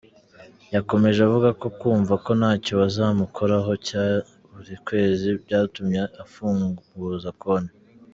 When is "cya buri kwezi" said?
3.87-5.27